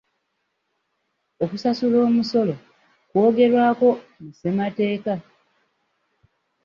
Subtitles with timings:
[1.43, 2.55] Okusasula omusolo
[3.09, 3.89] kwogerwako
[4.21, 5.13] mu ssemateeka.